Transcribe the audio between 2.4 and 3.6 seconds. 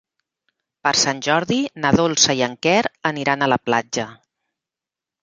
en Quer aniran a la